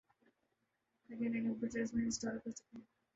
[1.09, 2.79] تاکہ نئی کمپیوٹرز میں انسٹال کر سکیں